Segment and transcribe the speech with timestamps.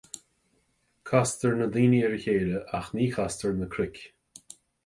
[1.09, 4.05] Castar na daoine ar a chéile, ach ní chastar na cnoic